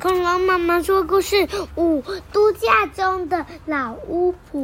[0.00, 4.62] 恐龙妈妈说故事五：度假中的老巫婆。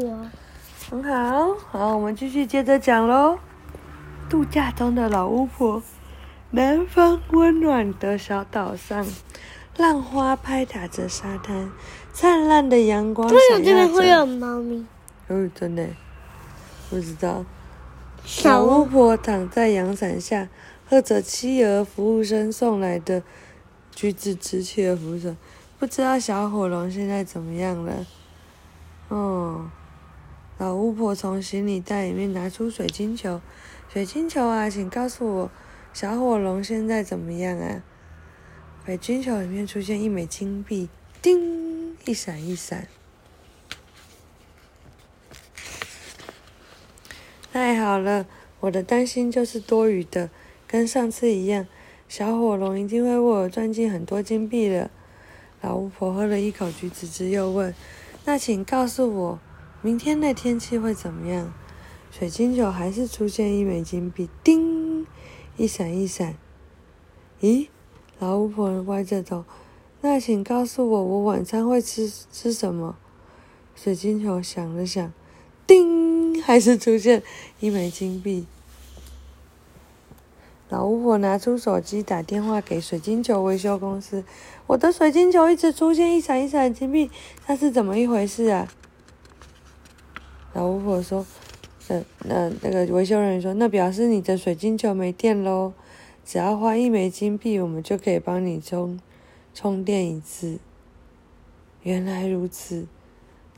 [0.90, 3.38] 很好，好，我们继续接着讲喽。
[4.28, 5.82] 度假中的老巫婆，
[6.50, 9.06] 南方温暖的小岛上，
[9.78, 11.70] 浪花拍打着沙滩，
[12.12, 13.28] 灿烂的阳光。
[13.28, 14.84] 为什么这边会有猫咪？
[15.28, 15.88] 哦，真的，
[16.90, 17.44] 不知道。
[18.24, 20.48] 小巫婆躺在阳伞下，
[20.88, 23.22] 喝着妻儿服务生送来的
[23.94, 24.62] 橘子汁。
[24.62, 25.36] 妻儿服务生
[25.78, 28.06] 不知道小火龙现在怎么样了。
[29.08, 29.70] 哦。
[30.58, 33.40] 老巫婆从行李袋里面拿出水晶球，
[33.92, 35.50] 水晶球啊，请告诉我，
[35.92, 37.82] 小火龙现在怎么样啊？
[38.86, 40.88] 水晶球里面出现一枚金币，
[41.20, 42.86] 叮，一闪一闪。
[47.52, 48.26] 太好了，
[48.60, 50.30] 我的担心就是多余的，
[50.68, 51.66] 跟上次一样，
[52.14, 54.90] 小火龙一定会为我赚进很多金币了。
[55.62, 57.74] 老巫婆喝了一口橘子汁，又问
[58.26, 59.40] ：“那请告诉我。”
[59.80, 61.54] 明天的天气会怎么样？
[62.10, 65.06] 水晶球还是出现一枚金币，叮，
[65.56, 66.36] 一闪一闪。
[67.40, 67.68] 咦，
[68.18, 69.46] 老巫婆歪着头，
[70.02, 72.94] 那请告诉我，我晚餐会吃吃什么？
[73.74, 75.10] 水晶球想了想，
[75.66, 77.22] 叮，还是出现
[77.58, 78.44] 一枚金币。
[80.72, 84.24] 老巫婆拿出手机打电话给水晶球维修公司，
[84.66, 87.10] 我的水晶球一直出现一闪一闪的金币，
[87.46, 88.66] 那是怎么一回事啊？
[90.54, 91.26] 老巫婆说
[91.88, 95.74] ：“那那那个维修人员说，那表示你的水晶球没电喽。
[96.24, 98.98] 只要花一枚金币，我们就可以帮你充
[99.52, 100.58] 充电一次。”
[101.84, 102.86] 原来如此，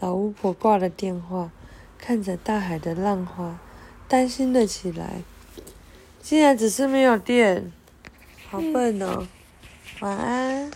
[0.01, 1.53] 老巫婆挂了电话，
[1.97, 3.61] 看着大海的浪花，
[4.09, 5.23] 担心了起来。
[6.25, 7.70] 竟然只是没有电，
[8.48, 9.27] 好笨哦！
[10.00, 10.70] 晚安。